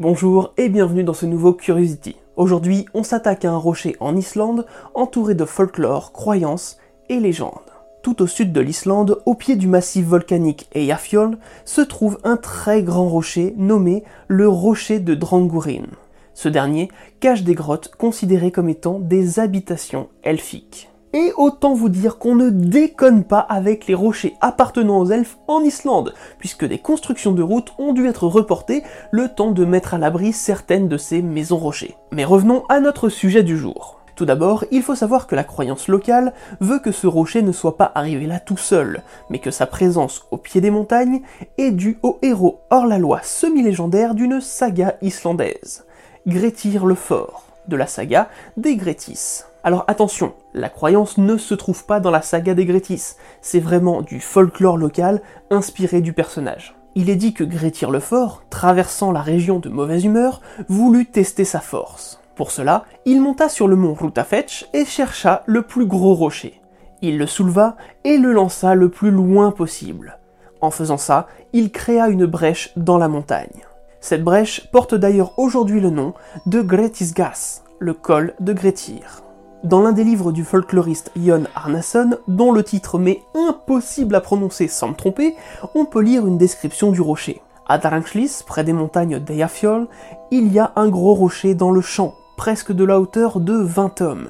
Bonjour 0.00 0.52
et 0.56 0.68
bienvenue 0.68 1.02
dans 1.02 1.12
ce 1.12 1.26
nouveau 1.26 1.52
Curiosity. 1.52 2.14
Aujourd'hui, 2.36 2.86
on 2.94 3.02
s'attaque 3.02 3.44
à 3.44 3.50
un 3.50 3.56
rocher 3.56 3.96
en 3.98 4.14
Islande 4.14 4.64
entouré 4.94 5.34
de 5.34 5.44
folklore, 5.44 6.12
croyances 6.12 6.78
et 7.08 7.18
légendes. 7.18 7.72
Tout 8.04 8.22
au 8.22 8.28
sud 8.28 8.52
de 8.52 8.60
l'Islande, 8.60 9.20
au 9.26 9.34
pied 9.34 9.56
du 9.56 9.66
massif 9.66 10.06
volcanique 10.06 10.68
Eyjafjall, 10.72 11.36
se 11.64 11.80
trouve 11.80 12.20
un 12.22 12.36
très 12.36 12.84
grand 12.84 13.08
rocher 13.08 13.54
nommé 13.56 14.04
le 14.28 14.48
rocher 14.48 15.00
de 15.00 15.16
Drangurin. 15.16 15.88
Ce 16.32 16.48
dernier 16.48 16.90
cache 17.18 17.42
des 17.42 17.56
grottes 17.56 17.90
considérées 17.98 18.52
comme 18.52 18.68
étant 18.68 19.00
des 19.00 19.40
habitations 19.40 20.06
elfiques. 20.22 20.90
Et 21.14 21.32
autant 21.36 21.74
vous 21.74 21.88
dire 21.88 22.18
qu'on 22.18 22.34
ne 22.34 22.50
déconne 22.50 23.24
pas 23.24 23.38
avec 23.38 23.86
les 23.86 23.94
rochers 23.94 24.36
appartenant 24.40 25.00
aux 25.00 25.10
elfes 25.10 25.38
en 25.46 25.62
Islande, 25.62 26.12
puisque 26.38 26.66
des 26.66 26.78
constructions 26.78 27.32
de 27.32 27.42
routes 27.42 27.72
ont 27.78 27.92
dû 27.92 28.06
être 28.06 28.26
reportées 28.26 28.82
le 29.10 29.28
temps 29.28 29.52
de 29.52 29.64
mettre 29.64 29.94
à 29.94 29.98
l'abri 29.98 30.32
certaines 30.32 30.88
de 30.88 30.96
ces 30.98 31.22
maisons 31.22 31.56
rochers. 31.56 31.96
Mais 32.12 32.24
revenons 32.24 32.64
à 32.68 32.80
notre 32.80 33.08
sujet 33.08 33.42
du 33.42 33.56
jour. 33.56 33.98
Tout 34.18 34.24
d'abord, 34.24 34.64
il 34.72 34.82
faut 34.82 34.96
savoir 34.96 35.28
que 35.28 35.36
la 35.36 35.44
croyance 35.44 35.86
locale 35.86 36.32
veut 36.60 36.80
que 36.80 36.90
ce 36.90 37.06
rocher 37.06 37.40
ne 37.40 37.52
soit 37.52 37.76
pas 37.76 37.92
arrivé 37.94 38.26
là 38.26 38.40
tout 38.40 38.56
seul, 38.56 39.02
mais 39.30 39.38
que 39.38 39.52
sa 39.52 39.64
présence 39.64 40.26
au 40.32 40.36
pied 40.36 40.60
des 40.60 40.72
montagnes 40.72 41.20
est 41.56 41.70
due 41.70 41.98
au 42.02 42.18
héros 42.20 42.62
hors-la-loi 42.70 43.20
semi-légendaire 43.22 44.16
d'une 44.16 44.40
saga 44.40 44.96
islandaise, 45.02 45.84
Grettir 46.26 46.84
le 46.84 46.96
Fort, 46.96 47.47
de 47.68 47.76
la 47.76 47.86
saga 47.86 48.28
des 48.56 48.76
Grettis. 48.76 49.42
Alors 49.62 49.84
attention, 49.86 50.34
la 50.54 50.68
croyance 50.68 51.18
ne 51.18 51.36
se 51.36 51.54
trouve 51.54 51.84
pas 51.84 52.00
dans 52.00 52.10
la 52.10 52.22
saga 52.22 52.54
des 52.54 52.64
Grétis, 52.64 53.16
c'est 53.40 53.60
vraiment 53.60 54.02
du 54.02 54.20
folklore 54.20 54.76
local 54.76 55.20
inspiré 55.50 56.00
du 56.00 56.12
personnage. 56.12 56.74
Il 56.94 57.10
est 57.10 57.16
dit 57.16 57.34
que 57.34 57.44
Grettir 57.44 57.90
le 57.90 58.00
Fort, 58.00 58.42
traversant 58.50 59.12
la 59.12 59.22
région 59.22 59.58
de 59.58 59.68
mauvaise 59.68 60.04
humeur, 60.04 60.40
voulut 60.68 61.06
tester 61.06 61.44
sa 61.44 61.60
force. 61.60 62.20
Pour 62.34 62.50
cela, 62.50 62.84
il 63.04 63.20
monta 63.20 63.48
sur 63.48 63.68
le 63.68 63.76
mont 63.76 63.94
Rutafetch 63.94 64.68
et 64.72 64.84
chercha 64.84 65.42
le 65.46 65.62
plus 65.62 65.86
gros 65.86 66.14
rocher. 66.14 66.60
Il 67.02 67.18
le 67.18 67.26
souleva 67.26 67.76
et 68.04 68.16
le 68.16 68.32
lança 68.32 68.74
le 68.74 68.88
plus 68.88 69.10
loin 69.10 69.50
possible. 69.50 70.18
En 70.60 70.70
faisant 70.70 70.96
ça, 70.96 71.28
il 71.52 71.70
créa 71.70 72.08
une 72.08 72.26
brèche 72.26 72.72
dans 72.76 72.98
la 72.98 73.08
montagne. 73.08 73.64
Cette 74.00 74.22
brèche 74.22 74.68
porte 74.70 74.94
d'ailleurs 74.94 75.32
aujourd'hui 75.38 75.80
le 75.80 75.90
nom 75.90 76.14
de 76.46 76.62
Gretisgas, 76.62 77.62
le 77.78 77.94
col 77.94 78.34
de 78.38 78.52
Grettir. 78.52 79.22
Dans 79.64 79.80
l'un 79.80 79.90
des 79.90 80.04
livres 80.04 80.30
du 80.30 80.44
folkloriste 80.44 81.10
Jon 81.16 81.44
Arnason, 81.56 82.16
dont 82.28 82.52
le 82.52 82.62
titre 82.62 82.98
m'est 82.98 83.22
impossible 83.34 84.14
à 84.14 84.20
prononcer 84.20 84.68
sans 84.68 84.90
me 84.90 84.94
tromper, 84.94 85.34
on 85.74 85.84
peut 85.84 86.00
lire 86.00 86.26
une 86.26 86.38
description 86.38 86.92
du 86.92 87.00
rocher. 87.00 87.42
À 87.66 87.78
Drangslis, 87.78 88.44
près 88.46 88.62
des 88.62 88.72
montagnes 88.72 89.18
d'Eyjafjall, 89.18 89.88
il 90.30 90.52
y 90.52 90.60
a 90.60 90.72
un 90.76 90.88
gros 90.88 91.14
rocher 91.14 91.54
dans 91.54 91.72
le 91.72 91.80
champ, 91.80 92.14
presque 92.36 92.72
de 92.72 92.84
la 92.84 93.00
hauteur 93.00 93.40
de 93.40 93.54
20 93.54 94.00
hommes. 94.00 94.28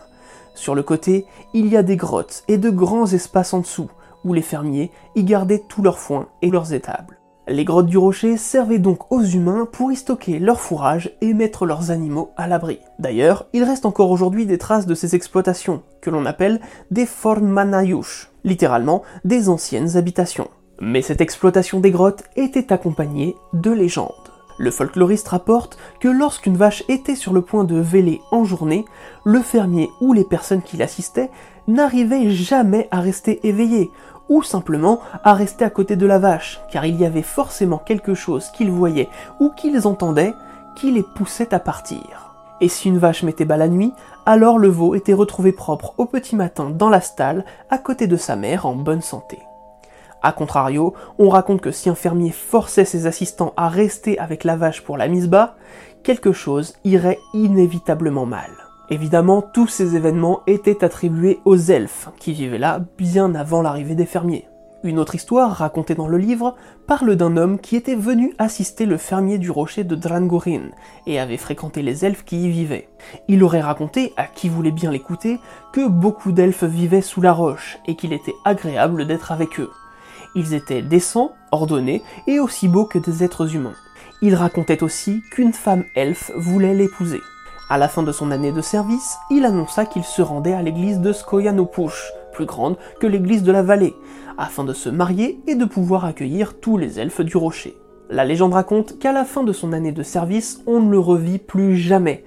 Sur 0.54 0.74
le 0.74 0.82
côté, 0.82 1.26
il 1.52 1.68
y 1.68 1.76
a 1.76 1.82
des 1.82 1.96
grottes 1.96 2.42
et 2.48 2.56
de 2.56 2.70
grands 2.70 3.06
espaces 3.06 3.52
en 3.52 3.60
dessous, 3.60 3.90
où 4.24 4.32
les 4.32 4.42
fermiers 4.42 4.90
y 5.14 5.24
gardaient 5.24 5.62
tous 5.68 5.82
leurs 5.82 5.98
foins 5.98 6.26
et 6.40 6.50
leurs 6.50 6.72
étables. 6.72 7.17
Les 7.50 7.64
grottes 7.64 7.86
du 7.86 7.96
rocher 7.96 8.36
servaient 8.36 8.78
donc 8.78 9.10
aux 9.10 9.22
humains 9.22 9.66
pour 9.72 9.90
y 9.90 9.96
stocker 9.96 10.38
leur 10.38 10.60
fourrage 10.60 11.12
et 11.22 11.32
mettre 11.32 11.64
leurs 11.64 11.90
animaux 11.90 12.30
à 12.36 12.46
l'abri. 12.46 12.78
D'ailleurs, 12.98 13.46
il 13.54 13.64
reste 13.64 13.86
encore 13.86 14.10
aujourd'hui 14.10 14.44
des 14.44 14.58
traces 14.58 14.84
de 14.84 14.94
ces 14.94 15.14
exploitations, 15.14 15.82
que 16.02 16.10
l'on 16.10 16.26
appelle 16.26 16.60
des 16.90 17.06
fornmanayush, 17.06 18.30
littéralement 18.44 19.02
des 19.24 19.48
anciennes 19.48 19.96
habitations. 19.96 20.50
Mais 20.82 21.00
cette 21.00 21.22
exploitation 21.22 21.80
des 21.80 21.90
grottes 21.90 22.24
était 22.36 22.70
accompagnée 22.70 23.34
de 23.54 23.70
légendes. 23.70 24.12
Le 24.58 24.70
folkloriste 24.70 25.28
rapporte 25.28 25.78
que 26.00 26.08
lorsqu'une 26.08 26.56
vache 26.56 26.84
était 26.88 27.14
sur 27.14 27.32
le 27.32 27.40
point 27.40 27.64
de 27.64 27.78
véler 27.78 28.20
en 28.30 28.44
journée, 28.44 28.84
le 29.24 29.40
fermier 29.40 29.88
ou 30.02 30.12
les 30.12 30.24
personnes 30.24 30.62
qui 30.62 30.76
l'assistaient 30.76 31.30
n'arrivaient 31.66 32.28
jamais 32.28 32.88
à 32.90 33.00
rester 33.00 33.46
éveillés, 33.46 33.90
ou 34.28 34.42
simplement 34.42 35.00
à 35.24 35.34
rester 35.34 35.64
à 35.64 35.70
côté 35.70 35.96
de 35.96 36.06
la 36.06 36.18
vache, 36.18 36.60
car 36.70 36.86
il 36.86 36.96
y 36.96 37.04
avait 37.04 37.22
forcément 37.22 37.78
quelque 37.78 38.14
chose 38.14 38.50
qu'ils 38.50 38.70
voyaient 38.70 39.08
ou 39.40 39.50
qu'ils 39.50 39.86
entendaient 39.86 40.34
qui 40.76 40.92
les 40.92 41.02
poussait 41.02 41.54
à 41.54 41.58
partir. 41.58 42.34
Et 42.60 42.68
si 42.68 42.88
une 42.88 42.98
vache 42.98 43.22
mettait 43.22 43.44
bas 43.44 43.56
la 43.56 43.68
nuit, 43.68 43.92
alors 44.26 44.58
le 44.58 44.68
veau 44.68 44.94
était 44.94 45.12
retrouvé 45.12 45.52
propre 45.52 45.94
au 45.96 46.04
petit 46.04 46.36
matin 46.36 46.70
dans 46.70 46.90
la 46.90 47.00
stalle, 47.00 47.44
à 47.70 47.78
côté 47.78 48.06
de 48.06 48.16
sa 48.16 48.36
mère 48.36 48.66
en 48.66 48.74
bonne 48.74 49.02
santé. 49.02 49.38
A 50.22 50.32
contrario, 50.32 50.94
on 51.18 51.28
raconte 51.28 51.60
que 51.60 51.70
si 51.70 51.88
un 51.88 51.94
fermier 51.94 52.32
forçait 52.32 52.84
ses 52.84 53.06
assistants 53.06 53.52
à 53.56 53.68
rester 53.68 54.18
avec 54.18 54.42
la 54.42 54.56
vache 54.56 54.82
pour 54.82 54.96
la 54.96 55.06
mise 55.06 55.28
bas, 55.28 55.54
quelque 56.02 56.32
chose 56.32 56.74
irait 56.84 57.18
inévitablement 57.32 58.26
mal. 58.26 58.67
Évidemment, 58.90 59.42
tous 59.42 59.66
ces 59.66 59.96
événements 59.96 60.40
étaient 60.46 60.82
attribués 60.82 61.40
aux 61.44 61.56
elfes, 61.56 62.08
qui 62.18 62.32
vivaient 62.32 62.58
là 62.58 62.80
bien 62.96 63.34
avant 63.34 63.60
l'arrivée 63.60 63.94
des 63.94 64.06
fermiers. 64.06 64.48
Une 64.84 64.98
autre 64.98 65.16
histoire, 65.16 65.50
racontée 65.50 65.94
dans 65.94 66.06
le 66.06 66.18
livre, 66.18 66.54
parle 66.86 67.16
d'un 67.16 67.36
homme 67.36 67.58
qui 67.58 67.76
était 67.76 67.96
venu 67.96 68.32
assister 68.38 68.86
le 68.86 68.96
fermier 68.96 69.36
du 69.36 69.50
rocher 69.50 69.84
de 69.84 69.94
Drangorin 69.94 70.70
et 71.06 71.18
avait 71.18 71.36
fréquenté 71.36 71.82
les 71.82 72.04
elfes 72.04 72.24
qui 72.24 72.44
y 72.44 72.48
vivaient. 72.48 72.88
Il 73.26 73.42
aurait 73.42 73.60
raconté, 73.60 74.14
à 74.16 74.24
qui 74.24 74.48
voulait 74.48 74.70
bien 74.70 74.92
l'écouter, 74.92 75.40
que 75.72 75.86
beaucoup 75.86 76.30
d'elfes 76.32 76.64
vivaient 76.64 77.02
sous 77.02 77.20
la 77.20 77.32
roche 77.32 77.80
et 77.86 77.96
qu'il 77.96 78.12
était 78.12 78.36
agréable 78.44 79.06
d'être 79.06 79.32
avec 79.32 79.58
eux. 79.60 79.70
Ils 80.34 80.54
étaient 80.54 80.82
décents, 80.82 81.32
ordonnés 81.50 82.02
et 82.26 82.38
aussi 82.38 82.68
beaux 82.68 82.86
que 82.86 82.98
des 82.98 83.24
êtres 83.24 83.56
humains. 83.56 83.74
Il 84.22 84.34
racontait 84.36 84.82
aussi 84.82 85.22
qu'une 85.32 85.52
femme 85.52 85.84
elfe 85.96 86.30
voulait 86.36 86.74
l'épouser. 86.74 87.20
À 87.70 87.76
la 87.76 87.88
fin 87.88 88.02
de 88.02 88.12
son 88.12 88.30
année 88.30 88.50
de 88.50 88.62
service, 88.62 89.18
il 89.30 89.44
annonça 89.44 89.84
qu'il 89.84 90.02
se 90.02 90.22
rendait 90.22 90.54
à 90.54 90.62
l'église 90.62 91.00
de 91.00 91.12
Skoyanopush, 91.12 92.12
plus 92.32 92.46
grande 92.46 92.78
que 92.98 93.06
l'église 93.06 93.42
de 93.42 93.52
la 93.52 93.62
vallée, 93.62 93.94
afin 94.38 94.64
de 94.64 94.72
se 94.72 94.88
marier 94.88 95.38
et 95.46 95.54
de 95.54 95.66
pouvoir 95.66 96.06
accueillir 96.06 96.60
tous 96.60 96.78
les 96.78 96.98
elfes 96.98 97.20
du 97.20 97.36
rocher. 97.36 97.76
La 98.08 98.24
légende 98.24 98.54
raconte 98.54 98.98
qu'à 98.98 99.12
la 99.12 99.26
fin 99.26 99.44
de 99.44 99.52
son 99.52 99.74
année 99.74 99.92
de 99.92 100.02
service, 100.02 100.62
on 100.66 100.80
ne 100.80 100.90
le 100.90 100.98
revit 100.98 101.36
plus 101.36 101.76
jamais, 101.76 102.24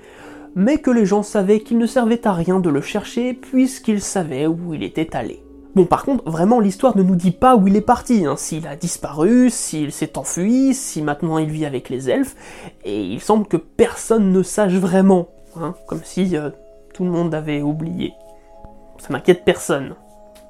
mais 0.53 0.77
que 0.77 0.91
les 0.91 1.07
gens 1.07 1.23
savaient 1.23 1.61
qu'il 1.61 1.79
ne 1.79 1.87
servait 1.87 2.27
à 2.27 2.33
rien 2.33 2.59
de 2.59 2.69
le 2.69 2.81
chercher 2.81 3.33
puisqu'ils 3.33 4.01
savaient 4.01 4.45
où 4.45 4.75
il 4.75 4.83
était 4.83 5.15
allé. 5.15 5.41
Bon, 5.73 5.85
par 5.85 6.03
contre, 6.03 6.29
vraiment, 6.29 6.59
l'histoire 6.59 6.97
ne 6.97 7.03
nous 7.03 7.15
dit 7.15 7.31
pas 7.31 7.55
où 7.55 7.65
il 7.65 7.77
est 7.77 7.81
parti, 7.81 8.25
hein. 8.25 8.35
s'il 8.35 8.67
a 8.67 8.75
disparu, 8.75 9.49
s'il 9.49 9.93
s'est 9.93 10.17
enfui, 10.17 10.73
si 10.73 11.01
maintenant 11.01 11.37
il 11.37 11.49
vit 11.49 11.65
avec 11.65 11.87
les 11.87 12.09
elfes, 12.09 12.35
et 12.83 13.01
il 13.01 13.21
semble 13.21 13.47
que 13.47 13.55
personne 13.55 14.33
ne 14.33 14.43
sache 14.43 14.73
vraiment, 14.73 15.29
hein, 15.55 15.73
comme 15.87 16.01
si 16.03 16.35
euh, 16.35 16.49
tout 16.93 17.05
le 17.05 17.09
monde 17.09 17.33
avait 17.33 17.61
oublié. 17.61 18.13
Ça 18.97 19.13
n'inquiète 19.13 19.45
personne. 19.45 19.95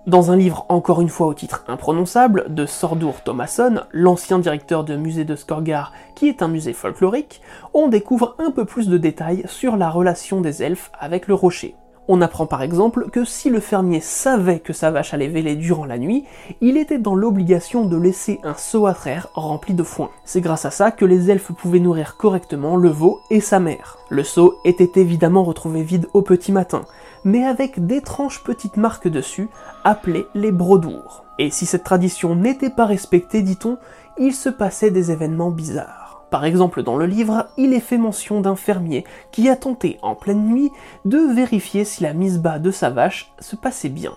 Dans 0.08 0.32
un 0.32 0.36
livre 0.36 0.66
encore 0.70 1.02
une 1.02 1.10
fois 1.10 1.28
au 1.28 1.36
titre 1.36 1.64
imprononçable 1.68 2.46
de 2.50 2.66
Sordur 2.66 3.22
Thomasson, 3.24 3.82
l'ancien 3.92 4.40
directeur 4.40 4.84
du 4.84 4.98
musée 4.98 5.26
de 5.26 5.36
Skorgar, 5.36 5.94
qui 6.16 6.30
est 6.30 6.42
un 6.42 6.48
musée 6.48 6.74
folklorique, 6.74 7.44
on 7.76 7.90
découvre 7.90 8.36
un 8.40 8.50
peu 8.50 8.66
plus 8.66 8.90
de 8.90 8.98
détails 8.98 9.44
sur 9.46 9.78
la 9.78 9.92
relation 9.92 10.42
des 10.42 10.64
elfes 10.64 10.90
avec 11.00 11.28
le 11.28 11.36
rocher. 11.36 11.76
On 12.14 12.20
apprend 12.22 12.46
par 12.46 12.62
exemple 12.62 13.10
que 13.10 13.24
si 13.24 13.50
le 13.50 13.62
fermier 13.62 14.02
savait 14.02 14.60
que 14.60 14.74
sa 14.74 14.92
vache 14.92 15.14
allait 15.14 15.30
véler 15.30 15.56
durant 15.56 15.86
la 15.86 15.98
nuit, 15.98 16.26
il 16.60 16.76
était 16.76 16.98
dans 16.98 17.16
l'obligation 17.16 17.86
de 17.86 17.96
laisser 17.96 18.42
un 18.44 18.56
seau 18.56 18.86
à 18.86 18.94
traire 18.94 19.30
rempli 19.34 19.74
de 19.74 19.84
foin. 19.84 20.10
C'est 20.26 20.42
grâce 20.42 20.66
à 20.66 20.72
ça 20.72 20.92
que 20.92 21.06
les 21.06 21.32
elfes 21.32 21.54
pouvaient 21.54 21.80
nourrir 21.80 22.18
correctement 22.18 22.76
le 22.76 22.90
veau 22.90 23.22
et 23.30 23.40
sa 23.40 23.62
mère. 23.62 23.98
Le 24.10 24.26
seau 24.26 24.56
était 24.66 25.00
évidemment 25.00 25.46
retrouvé 25.46 25.84
vide 25.84 26.10
au 26.14 26.22
petit 26.22 26.52
matin, 26.52 26.82
mais 27.24 27.46
avec 27.46 27.86
d'étranges 27.86 28.44
petites 28.44 28.76
marques 28.76 29.08
dessus, 29.08 29.48
appelées 29.86 30.26
les 30.36 30.52
brodours. 30.52 31.24
Et 31.40 31.50
si 31.50 31.66
cette 31.66 31.86
tradition 31.86 32.36
n'était 32.36 32.72
pas 32.72 32.88
respectée, 32.88 33.42
dit-on, 33.42 33.78
il 34.18 34.34
se 34.34 34.50
passait 34.50 34.92
des 34.92 35.12
événements 35.12 35.50
bizarres. 35.50 36.01
Par 36.32 36.46
exemple, 36.46 36.82
dans 36.82 36.96
le 36.96 37.06
livre, 37.06 37.48
il 37.58 37.74
est 37.74 37.82
fait 37.82 37.98
mention 37.98 38.40
d'un 38.40 38.56
fermier 38.56 39.04
qui 39.32 39.50
a 39.50 39.58
tenté 39.58 40.00
en 40.02 40.16
pleine 40.16 40.48
nuit 40.48 40.72
de 41.04 41.18
vérifier 41.18 41.84
si 41.84 42.04
la 42.04 42.14
mise 42.14 42.40
bas 42.40 42.58
de 42.58 42.72
sa 42.72 42.90
vache 42.90 43.34
se 43.40 43.58
passait 43.58 43.90
bien. 43.90 44.14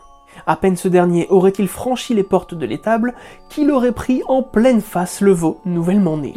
À 0.46 0.54
peine 0.54 0.76
ce 0.76 0.86
dernier 0.86 1.26
aurait-il 1.28 1.66
franchi 1.66 2.14
les 2.14 2.22
portes 2.22 2.54
de 2.54 2.66
l'étable 2.66 3.14
qu'il 3.48 3.72
aurait 3.72 3.92
pris 3.92 4.22
en 4.28 4.42
pleine 4.44 4.80
face 4.80 5.20
le 5.20 5.32
veau 5.32 5.60
nouvellement 5.64 6.16
né. 6.16 6.34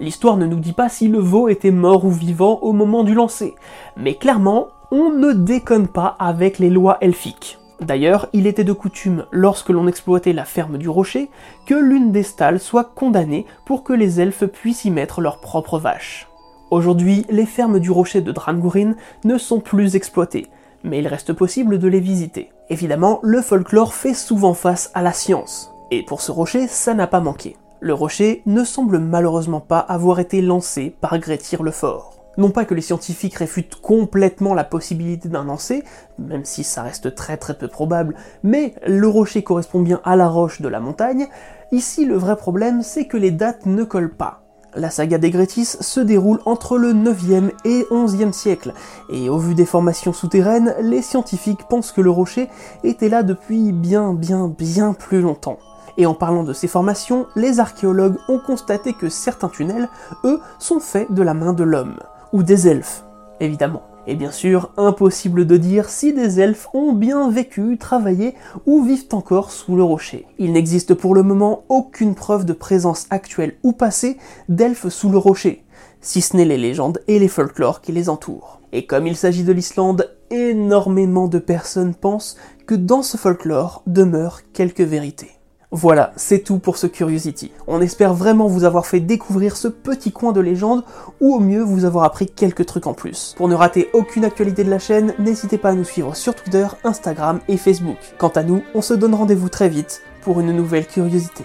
L'histoire 0.00 0.36
ne 0.36 0.46
nous 0.46 0.58
dit 0.58 0.72
pas 0.72 0.88
si 0.88 1.06
le 1.06 1.20
veau 1.20 1.48
était 1.48 1.70
mort 1.70 2.04
ou 2.04 2.10
vivant 2.10 2.58
au 2.62 2.72
moment 2.72 3.04
du 3.04 3.14
lancer, 3.14 3.54
mais 3.96 4.14
clairement, 4.14 4.68
on 4.90 5.10
ne 5.10 5.32
déconne 5.32 5.86
pas 5.86 6.16
avec 6.18 6.58
les 6.58 6.70
lois 6.70 6.98
elfiques. 7.00 7.60
D'ailleurs, 7.80 8.28
il 8.34 8.46
était 8.46 8.64
de 8.64 8.74
coutume, 8.74 9.24
lorsque 9.30 9.70
l'on 9.70 9.86
exploitait 9.86 10.34
la 10.34 10.44
ferme 10.44 10.76
du 10.76 10.88
rocher, 10.88 11.30
que 11.66 11.74
l'une 11.74 12.12
des 12.12 12.22
stalles 12.22 12.60
soit 12.60 12.84
condamnée 12.94 13.46
pour 13.64 13.84
que 13.84 13.94
les 13.94 14.20
elfes 14.20 14.44
puissent 14.44 14.84
y 14.84 14.90
mettre 14.90 15.20
leurs 15.20 15.40
propres 15.40 15.78
vaches. 15.78 16.28
Aujourd'hui, 16.70 17.24
les 17.30 17.46
fermes 17.46 17.80
du 17.80 17.90
rocher 17.90 18.20
de 18.20 18.32
Drangurin 18.32 18.94
ne 19.24 19.38
sont 19.38 19.60
plus 19.60 19.96
exploitées, 19.96 20.46
mais 20.84 20.98
il 20.98 21.08
reste 21.08 21.32
possible 21.32 21.78
de 21.78 21.88
les 21.88 22.00
visiter. 22.00 22.52
Évidemment, 22.68 23.18
le 23.22 23.40
folklore 23.40 23.94
fait 23.94 24.14
souvent 24.14 24.54
face 24.54 24.90
à 24.94 25.02
la 25.02 25.12
science, 25.12 25.72
et 25.90 26.04
pour 26.04 26.20
ce 26.20 26.32
rocher, 26.32 26.68
ça 26.68 26.94
n'a 26.94 27.06
pas 27.06 27.20
manqué. 27.20 27.56
Le 27.80 27.94
rocher 27.94 28.42
ne 28.44 28.62
semble 28.62 28.98
malheureusement 28.98 29.60
pas 29.60 29.78
avoir 29.78 30.20
été 30.20 30.42
lancé 30.42 30.94
par 31.00 31.18
Grétir 31.18 31.62
le 31.62 31.70
Fort. 31.70 32.19
Non 32.40 32.50
pas 32.50 32.64
que 32.64 32.72
les 32.72 32.80
scientifiques 32.80 33.34
réfutent 33.34 33.82
complètement 33.82 34.54
la 34.54 34.64
possibilité 34.64 35.28
d'un 35.28 35.44
lancer, 35.44 35.84
même 36.18 36.46
si 36.46 36.64
ça 36.64 36.82
reste 36.82 37.14
très 37.14 37.36
très 37.36 37.52
peu 37.52 37.68
probable, 37.68 38.14
mais 38.42 38.74
le 38.86 39.06
rocher 39.06 39.42
correspond 39.42 39.80
bien 39.82 40.00
à 40.04 40.16
la 40.16 40.26
roche 40.26 40.62
de 40.62 40.68
la 40.68 40.80
montagne, 40.80 41.28
ici 41.70 42.06
le 42.06 42.16
vrai 42.16 42.36
problème 42.36 42.80
c'est 42.80 43.04
que 43.04 43.18
les 43.18 43.30
dates 43.30 43.66
ne 43.66 43.84
collent 43.84 44.14
pas. 44.14 44.40
La 44.74 44.88
saga 44.88 45.18
des 45.18 45.28
Grétis 45.28 45.76
se 45.80 46.00
déroule 46.00 46.40
entre 46.46 46.78
le 46.78 46.94
9e 46.94 47.50
et 47.66 47.82
11e 47.90 48.32
siècle, 48.32 48.72
et 49.12 49.28
au 49.28 49.36
vu 49.36 49.54
des 49.54 49.66
formations 49.66 50.14
souterraines, 50.14 50.74
les 50.80 51.02
scientifiques 51.02 51.68
pensent 51.68 51.92
que 51.92 52.00
le 52.00 52.10
rocher 52.10 52.48
était 52.84 53.10
là 53.10 53.22
depuis 53.22 53.70
bien 53.70 54.14
bien 54.14 54.48
bien 54.48 54.94
plus 54.94 55.20
longtemps. 55.20 55.58
Et 55.98 56.06
en 56.06 56.14
parlant 56.14 56.44
de 56.44 56.54
ces 56.54 56.68
formations, 56.68 57.26
les 57.36 57.60
archéologues 57.60 58.16
ont 58.28 58.38
constaté 58.38 58.94
que 58.94 59.10
certains 59.10 59.50
tunnels, 59.50 59.90
eux, 60.24 60.40
sont 60.58 60.80
faits 60.80 61.12
de 61.12 61.20
la 61.22 61.34
main 61.34 61.52
de 61.52 61.64
l'homme 61.64 61.98
ou 62.32 62.42
des 62.42 62.68
elfes, 62.68 63.04
évidemment. 63.40 63.82
Et 64.06 64.16
bien 64.16 64.30
sûr, 64.30 64.72
impossible 64.76 65.46
de 65.46 65.56
dire 65.56 65.88
si 65.88 66.12
des 66.12 66.40
elfes 66.40 66.68
ont 66.72 66.92
bien 66.92 67.30
vécu, 67.30 67.76
travaillé 67.78 68.34
ou 68.66 68.82
vivent 68.82 69.08
encore 69.12 69.52
sous 69.52 69.76
le 69.76 69.82
rocher. 69.82 70.26
Il 70.38 70.52
n'existe 70.52 70.94
pour 70.94 71.14
le 71.14 71.22
moment 71.22 71.64
aucune 71.68 72.14
preuve 72.14 72.44
de 72.44 72.52
présence 72.52 73.06
actuelle 73.10 73.56
ou 73.62 73.72
passée 73.72 74.16
d'elfes 74.48 74.88
sous 74.88 75.10
le 75.10 75.18
rocher, 75.18 75.64
si 76.00 76.22
ce 76.22 76.36
n'est 76.36 76.44
les 76.44 76.58
légendes 76.58 77.00
et 77.08 77.18
les 77.18 77.28
folklores 77.28 77.82
qui 77.82 77.92
les 77.92 78.08
entourent. 78.08 78.60
Et 78.72 78.86
comme 78.86 79.06
il 79.06 79.16
s'agit 79.16 79.44
de 79.44 79.52
l'Islande, 79.52 80.10
énormément 80.30 81.28
de 81.28 81.38
personnes 81.38 81.94
pensent 81.94 82.36
que 82.66 82.74
dans 82.74 83.02
ce 83.02 83.16
folklore 83.16 83.82
demeurent 83.86 84.40
quelques 84.52 84.80
vérités. 84.80 85.39
Voilà, 85.72 86.12
c'est 86.16 86.40
tout 86.40 86.58
pour 86.58 86.76
ce 86.76 86.88
Curiosity. 86.88 87.52
On 87.68 87.80
espère 87.80 88.12
vraiment 88.12 88.48
vous 88.48 88.64
avoir 88.64 88.86
fait 88.86 88.98
découvrir 88.98 89.56
ce 89.56 89.68
petit 89.68 90.10
coin 90.10 90.32
de 90.32 90.40
légende, 90.40 90.82
ou 91.20 91.32
au 91.32 91.38
mieux 91.38 91.62
vous 91.62 91.84
avoir 91.84 92.02
appris 92.02 92.26
quelques 92.26 92.66
trucs 92.66 92.88
en 92.88 92.92
plus. 92.92 93.34
Pour 93.36 93.46
ne 93.46 93.54
rater 93.54 93.88
aucune 93.92 94.24
actualité 94.24 94.64
de 94.64 94.70
la 94.70 94.80
chaîne, 94.80 95.14
n'hésitez 95.20 95.58
pas 95.58 95.70
à 95.70 95.74
nous 95.74 95.84
suivre 95.84 96.16
sur 96.16 96.34
Twitter, 96.34 96.66
Instagram 96.82 97.38
et 97.46 97.56
Facebook. 97.56 97.98
Quant 98.18 98.32
à 98.34 98.42
nous, 98.42 98.62
on 98.74 98.82
se 98.82 98.94
donne 98.94 99.14
rendez-vous 99.14 99.48
très 99.48 99.68
vite 99.68 100.02
pour 100.22 100.40
une 100.40 100.50
nouvelle 100.50 100.88
curiosité. 100.88 101.44